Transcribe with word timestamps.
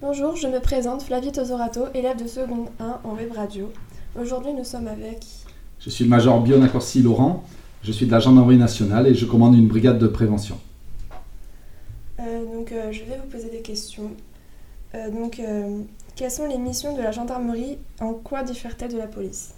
Bonjour, 0.00 0.36
je 0.36 0.46
me 0.46 0.60
présente 0.60 1.02
Flavie 1.02 1.32
Tosorato, 1.32 1.86
élève 1.92 2.22
de 2.22 2.28
seconde 2.28 2.68
1 2.78 3.00
en 3.02 3.16
web 3.16 3.32
radio. 3.34 3.72
Aujourd'hui, 4.16 4.52
nous 4.56 4.62
sommes 4.62 4.86
avec. 4.86 5.26
Je 5.80 5.90
suis 5.90 6.04
le 6.04 6.10
major 6.10 6.40
Bion 6.40 6.64
Corsi 6.68 7.02
Laurent, 7.02 7.42
je 7.82 7.90
suis 7.90 8.06
de 8.06 8.12
la 8.12 8.20
gendarmerie 8.20 8.58
nationale 8.58 9.08
et 9.08 9.14
je 9.16 9.26
commande 9.26 9.56
une 9.56 9.66
brigade 9.66 9.98
de 9.98 10.06
prévention. 10.06 10.56
Euh, 12.20 12.44
donc, 12.44 12.70
euh, 12.70 12.92
je 12.92 13.00
vais 13.00 13.18
vous 13.20 13.28
poser 13.28 13.50
des 13.50 13.60
questions. 13.60 14.12
Euh, 14.94 15.10
donc, 15.10 15.42
quelles 16.14 16.30
sont 16.30 16.46
les 16.46 16.58
missions 16.58 16.96
de 16.96 17.02
la 17.02 17.10
gendarmerie? 17.10 17.78
En 18.00 18.12
quoi 18.12 18.44
diffèrent-elles 18.44 18.92
de 18.92 18.98
la 18.98 19.08
police? 19.08 19.52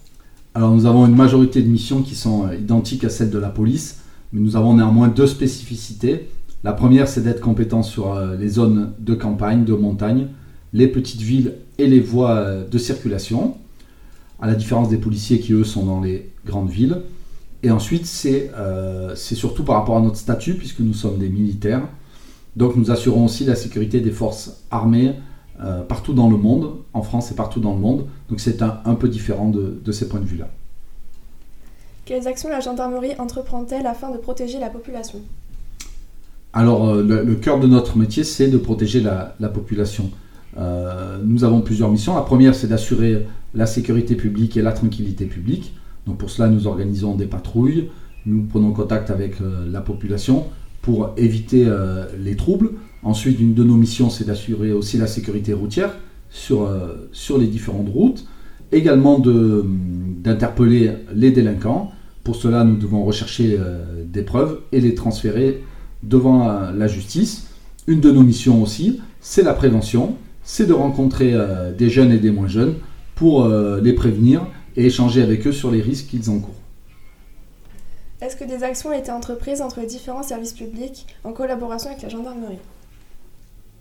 Alors 0.55 0.71
nous 0.71 0.87
avons 0.87 1.05
une 1.05 1.17
majorité 1.17 1.61
de 1.61 1.69
missions 1.69 2.01
qui 2.01 2.15
sont 2.15 2.51
identiques 2.51 3.05
à 3.05 3.11
celles 3.11 3.31
de 3.31 3.39
la 3.39 3.51
police, 3.51 4.01
mais 4.33 4.41
nous 4.41 4.57
avons 4.57 4.73
néanmoins 4.73 5.09
deux 5.09 5.27
spécificités. 5.27 6.31
La 6.63 6.75
première, 6.75 7.09
c'est 7.09 7.23
d'être 7.23 7.41
compétent 7.41 7.83
sur 7.83 8.13
euh, 8.13 8.37
les 8.37 8.49
zones 8.49 8.93
de 8.99 9.15
campagne, 9.15 9.65
de 9.65 9.73
montagne, 9.73 10.29
les 10.75 10.89
petites 10.89 11.23
villes 11.23 11.55
et 11.79 11.87
les 11.87 12.01
voies 12.01 12.33
euh, 12.33 12.69
de 12.69 12.77
circulation, 12.77 13.57
à 14.41 14.47
la 14.47 14.55
différence 14.55 14.91
des 14.91 14.99
policiers 14.99 15.41
qui, 15.41 15.55
eux, 15.55 15.65
sont 15.65 15.85
dans 15.85 16.01
les 16.01 16.31
grandes 16.45 16.69
villes. 16.69 17.01
Et 17.63 17.71
ensuite, 17.71 18.05
c'est 18.05 18.51
euh, 18.57 19.15
c'est 19.17 19.35
surtout 19.35 19.65
par 19.65 19.77
rapport 19.77 19.97
à 19.97 20.01
notre 20.01 20.17
statut, 20.17 20.55
puisque 20.55 20.81
nous 20.81 20.95
sommes 20.95 21.19
des 21.19 21.31
militaires. 21.31 21.83
Donc 22.57 22.77
nous 22.77 22.91
assurons 22.91 23.25
aussi 23.25 23.45
la 23.45 23.55
sécurité 23.55 24.01
des 24.01 24.11
forces 24.11 24.65
armées 24.71 25.15
partout 25.89 26.15
dans 26.15 26.29
le 26.31 26.39
monde, 26.39 26.79
en 26.95 27.03
France 27.03 27.31
et 27.31 27.35
partout 27.35 27.61
dans 27.61 27.75
le 27.75 27.79
monde. 27.79 28.07
Donc 28.29 28.41
c'est 28.41 28.63
un, 28.63 28.95
peu 28.95 29.09
différent 29.09 29.51
de 29.51 29.93
ces 29.93 30.09
points 30.09 30.19
de 30.19 30.25
vue-là. 30.25 30.49
Quelles 32.07 32.27
actions 32.27 32.49
la 32.49 32.59
gendarmerie 32.61 33.13
entreprend-elle 33.19 33.87
afin 33.87 34.11
de 34.11 34.17
protéger 34.17 34.59
la 34.59 34.71
population? 34.71 35.21
Alors, 36.53 36.89
euh, 36.89 37.03
le, 37.03 37.35
cœur 37.37 37.61
de 37.61 37.67
notre 37.67 37.97
métier, 37.97 38.25
c'est 38.25 38.49
de 38.49 38.59
protéger 38.59 39.01
la, 39.01 39.37
la 39.39 39.49
population. 39.49 40.11
Euh, 40.59 41.19
nous 41.25 41.45
avons 41.45 41.61
plusieurs 41.61 41.91
missions. 41.91 42.15
La 42.17 42.23
première, 42.23 42.55
c'est 42.55 42.67
d'assurer 42.67 43.27
la 43.55 43.67
sécurité 43.67 44.17
publique 44.17 44.57
et 44.57 44.63
la 44.63 44.73
tranquillité 44.73 45.27
publique. 45.27 45.75
Donc, 46.07 46.19
pour 46.19 46.31
cela, 46.31 46.49
nous 46.49 46.67
organisons 46.67 47.15
des 47.15 47.27
patrouilles. 47.27 47.89
Nous 48.27 48.43
prenons 48.43 48.73
contact 48.73 49.11
avec 49.11 49.41
euh, 49.41 49.65
la 49.71 49.81
population 49.81 50.47
pour 50.83 51.13
éviter 51.19 51.71
les 52.19 52.37
troubles. 52.37 52.71
Ensuite, 53.03 53.39
une 53.39 53.53
de 53.53 53.63
nos 53.63 53.77
missions, 53.77 54.09
c'est 54.09 54.25
d'assurer 54.25 54.73
aussi 54.73 54.97
la 54.97 55.07
sécurité 55.07 55.53
routière 55.53 55.95
sur, 56.31 56.71
sur 57.13 57.37
les 57.37 57.49
différentes 57.49 57.91
routes. 57.91 58.25
Également 58.73 59.19
d'interpeller 59.19 60.93
les 61.15 61.33
délinquants. 61.33 61.93
Pour 62.25 62.35
cela, 62.35 62.65
nous 62.65 62.79
devons 62.79 63.05
rechercher 63.05 63.59
des 64.07 64.23
preuves 64.23 64.61
et 64.73 64.81
les 64.81 64.95
transférer 64.95 65.63
devant 66.03 66.49
euh, 66.49 66.73
la 66.73 66.87
justice. 66.87 67.49
Une 67.87 68.01
de 68.01 68.11
nos 68.11 68.23
missions 68.23 68.63
aussi, 68.63 69.01
c'est 69.21 69.43
la 69.43 69.55
prévention, 69.55 70.17
c'est 70.43 70.67
de 70.67 70.73
rencontrer 70.73 71.33
euh, 71.35 71.73
des 71.73 71.91
jeunes 71.91 72.13
et 72.13 72.19
des 72.19 72.31
moins 72.31 72.49
jeunes 72.49 72.75
pour 73.15 73.45
euh, 73.45 73.81
les 73.81 73.93
prévenir 73.93 74.47
et 74.77 74.87
échanger 74.87 75.23
avec 75.23 75.47
eux 75.47 75.53
sur 75.53 75.71
les 75.71 75.81
risques 75.81 76.07
qu'ils 76.07 76.31
encourent. 76.31 76.55
Est-ce 78.21 78.37
que 78.37 78.45
des 78.45 78.63
actions 78.63 78.91
ont 78.91 78.99
été 78.99 79.11
entreprises 79.11 79.63
entre 79.63 79.81
les 79.81 79.87
différents 79.87 80.23
services 80.23 80.53
publics 80.53 81.07
en 81.25 81.33
collaboration 81.33 81.91
avec 81.91 82.03
la 82.03 82.09
gendarmerie? 82.11 82.59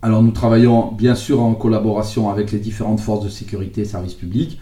Alors 0.02 0.24
nous 0.24 0.32
travaillons 0.32 0.94
bien 0.94 1.14
sûr 1.14 1.42
en 1.42 1.54
collaboration 1.56 2.30
avec 2.30 2.54
les 2.54 2.60
différentes 2.60 3.02
forces 3.02 3.26
de 3.26 3.30
sécurité 3.30 3.82
et 3.82 3.86
services 3.86 4.14
publics. 4.14 4.60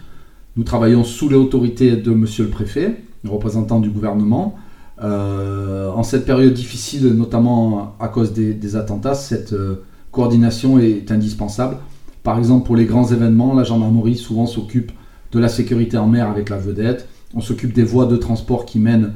Nous 0.56 0.64
travaillons 0.64 1.04
sous 1.04 1.28
l'autorité 1.28 1.96
de 1.96 2.10
Monsieur 2.10 2.44
le 2.44 2.50
Préfet, 2.50 3.00
représentant 3.24 3.78
du 3.78 3.90
gouvernement. 3.90 4.56
Euh, 5.02 5.90
en 5.90 6.02
cette 6.02 6.24
période 6.24 6.54
difficile, 6.54 7.06
notamment 7.12 7.94
à 8.00 8.08
cause 8.08 8.32
des, 8.32 8.76
attentats, 8.76 9.14
cette 9.14 9.52
euh, 9.52 9.84
coordination 10.10 10.78
est 10.78 11.10
indispensable. 11.12 11.76
Par 12.22 12.38
exemple, 12.38 12.66
pour 12.66 12.76
les 12.76 12.84
grands 12.84 13.10
événements, 13.10 13.54
la 13.54 13.64
gendarmerie 13.64 14.16
souvent 14.16 14.46
s'occupe 14.46 14.92
de 15.32 15.38
la 15.38 15.48
sécurité 15.48 15.96
en 15.96 16.06
mer 16.06 16.28
avec 16.28 16.48
la 16.48 16.58
vedette. 16.58 17.08
On 17.34 17.40
s'occupe 17.40 17.72
des 17.72 17.84
voies 17.84 18.06
de 18.06 18.16
transport 18.16 18.64
qui 18.64 18.78
mènent 18.78 19.12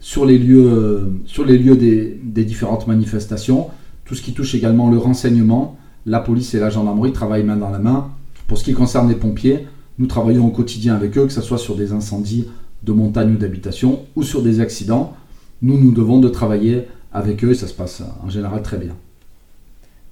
sur 0.00 0.24
les 0.24 0.38
lieux, 0.38 0.66
euh, 0.66 1.06
sur 1.26 1.44
les 1.44 1.58
lieux 1.58 1.76
des, 1.76 2.18
des 2.22 2.44
différentes 2.44 2.86
manifestations. 2.86 3.68
Tout 4.04 4.14
ce 4.14 4.22
qui 4.22 4.32
touche 4.32 4.54
également 4.54 4.90
le 4.90 4.98
renseignement, 4.98 5.76
la 6.06 6.20
police 6.20 6.54
et 6.54 6.60
la 6.60 6.70
gendarmerie 6.70 7.12
travaillent 7.12 7.44
main 7.44 7.56
dans 7.56 7.70
la 7.70 7.78
main. 7.78 8.08
Pour 8.46 8.58
ce 8.58 8.64
qui 8.64 8.72
concerne 8.72 9.08
les 9.08 9.16
pompiers, 9.16 9.66
nous 9.98 10.06
travaillons 10.06 10.46
au 10.46 10.50
quotidien 10.50 10.94
avec 10.94 11.18
eux, 11.18 11.26
que 11.26 11.32
ce 11.32 11.40
soit 11.40 11.58
sur 11.58 11.74
des 11.74 11.92
incendies 11.92 12.46
de 12.84 12.92
montagne 12.92 13.34
ou 13.34 13.36
d'habitation 13.36 14.02
ou 14.14 14.22
sur 14.22 14.42
des 14.42 14.60
accidents. 14.60 15.14
Nous, 15.62 15.78
nous 15.78 15.92
devons 15.92 16.18
de 16.20 16.28
travailler 16.28 16.84
avec 17.12 17.42
eux 17.44 17.50
et 17.52 17.54
ça 17.54 17.66
se 17.66 17.74
passe 17.74 18.02
en 18.24 18.28
général 18.28 18.62
très 18.62 18.76
bien. 18.76 18.94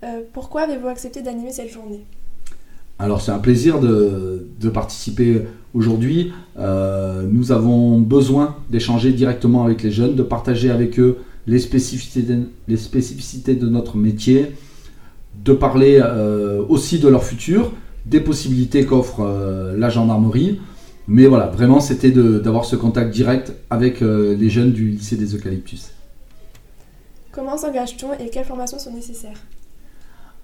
Euh, 0.02 0.20
Pourquoi 0.32 0.62
avez-vous 0.62 0.88
accepté 0.88 1.22
d'animer 1.22 1.52
cette 1.52 1.70
journée? 1.70 2.04
Alors 2.98 3.20
c'est 3.20 3.32
un 3.32 3.38
plaisir 3.38 3.80
de, 3.80 4.46
de 4.60 4.68
participer 4.68 5.42
aujourd'hui. 5.74 6.32
Euh, 6.58 7.26
nous 7.30 7.52
avons 7.52 7.98
besoin 7.98 8.56
d'échanger 8.70 9.12
directement 9.12 9.64
avec 9.64 9.82
les 9.82 9.90
jeunes, 9.90 10.14
de 10.14 10.22
partager 10.22 10.70
avec 10.70 10.98
eux 10.98 11.18
les 11.46 11.58
spécificités 11.58 12.22
de, 12.22 12.44
les 12.68 12.76
spécificités 12.76 13.54
de 13.54 13.68
notre 13.68 13.96
métier, 13.96 14.52
de 15.44 15.52
parler 15.52 16.00
euh, 16.02 16.62
aussi 16.68 17.00
de 17.00 17.08
leur 17.08 17.24
futur, 17.24 17.72
des 18.06 18.20
possibilités 18.20 18.84
qu'offre 18.86 19.74
la 19.76 19.90
gendarmerie. 19.90 20.60
Mais 21.06 21.26
voilà, 21.26 21.46
vraiment 21.46 21.80
c'était 21.80 22.10
d'avoir 22.10 22.64
ce 22.64 22.76
contact 22.76 23.12
direct 23.12 23.52
avec 23.68 24.00
euh, 24.00 24.34
les 24.36 24.48
jeunes 24.48 24.72
du 24.72 24.88
lycée 24.88 25.16
des 25.16 25.34
Eucalyptus. 25.34 25.90
Comment 27.30 27.58
s'engage-t-on 27.58 28.14
et 28.14 28.30
quelles 28.30 28.46
formations 28.46 28.78
sont 28.78 28.92
nécessaires? 28.92 29.36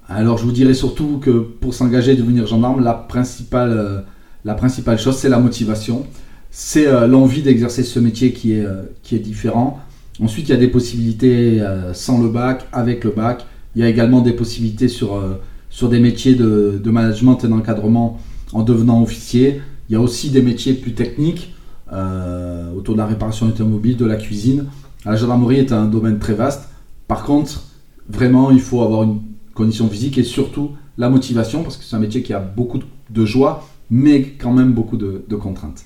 Alors 0.07 0.37
je 0.37 0.45
vous 0.45 0.53
dirais 0.53 0.75
surtout 0.75 1.19
que 1.19 1.31
pour 1.31 1.73
s'engager 1.73 2.13
et 2.13 2.17
devenir 2.17 2.47
gendarme, 2.47 2.85
la 2.85 2.93
principale, 2.93 3.73
euh, 3.73 4.01
la 4.45 4.55
principale 4.55 4.99
chose 4.99 5.17
c'est 5.17 5.31
la 5.31 5.39
motivation. 5.39 6.05
C'est 6.51 6.87
euh, 6.87 7.07
l'envie 7.07 7.43
d'exercer 7.43 7.83
ce 7.83 7.99
métier 7.99 8.33
qui 8.33 8.53
est, 8.53 8.67
qui 9.03 9.15
est 9.17 9.21
différent. 9.21 9.81
Ensuite 10.21 10.49
il 10.49 10.53
y 10.53 10.55
a 10.55 10.59
des 10.59 10.69
possibilités 10.69 11.65
sans 11.95 12.21
le 12.21 12.29
bac, 12.29 12.67
avec 12.73 13.05
le 13.05 13.13
bac. 13.13 13.47
Il 13.75 13.81
y 13.81 13.85
a 13.85 13.89
également 13.89 14.21
des 14.21 14.33
possibilités 14.33 14.89
sur, 14.89 15.23
sur 15.71 15.89
des 15.89 16.01
métiers 16.01 16.35
de, 16.35 16.79
de 16.83 16.91
management 16.91 17.43
et 17.45 17.49
d'encadrement 17.49 18.19
en 18.53 18.63
devenant 18.63 19.01
officier. 19.01 19.63
Il 19.91 19.95
y 19.95 19.97
a 19.97 20.01
aussi 20.01 20.31
des 20.31 20.41
métiers 20.41 20.75
plus 20.75 20.95
techniques 20.95 21.53
euh, 21.93 22.73
autour 22.75 22.95
de 22.95 23.01
la 23.01 23.07
réparation 23.07 23.49
automobile, 23.49 23.97
de 23.97 24.07
la 24.07 24.15
cuisine. 24.15 24.67
La 25.05 25.17
gendarmerie 25.17 25.57
est 25.59 25.73
un 25.73 25.87
domaine 25.87 26.21
très 26.21 26.35
vaste. 26.35 26.69
Par 27.09 27.25
contre, 27.25 27.65
vraiment, 28.09 28.53
il 28.53 28.61
faut 28.61 28.83
avoir 28.83 29.03
une 29.03 29.21
condition 29.53 29.89
physique 29.89 30.17
et 30.17 30.23
surtout 30.23 30.71
la 30.97 31.11
motivation 31.11 31.65
parce 31.65 31.77
que 31.77 31.83
c'est 31.83 31.97
un 31.97 31.99
métier 31.99 32.23
qui 32.23 32.33
a 32.33 32.39
beaucoup 32.39 32.79
de 33.11 33.25
joie 33.25 33.67
mais 33.91 34.23
quand 34.23 34.53
même 34.53 34.73
beaucoup 34.73 34.97
de, 34.97 35.25
de 35.27 35.37
contraintes. 35.37 35.85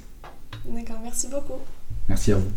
D'accord, 0.67 0.99
merci 1.03 1.29
beaucoup. 1.29 1.59
Merci 2.07 2.33
à 2.33 2.37
vous. 2.37 2.51